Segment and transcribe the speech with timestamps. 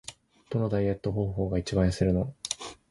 [0.49, 2.33] どのダイエット方法が一番痩せるの？